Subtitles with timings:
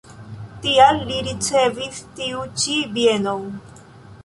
[0.61, 3.49] Tial li ricevis tiu ĉi bienon.